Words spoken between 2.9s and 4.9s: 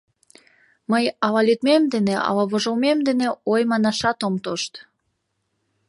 дене ой манашат ом тошт.